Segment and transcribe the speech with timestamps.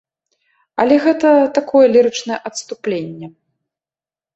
[0.83, 1.29] Але гэта
[1.59, 3.27] такое лірычнае адступленне.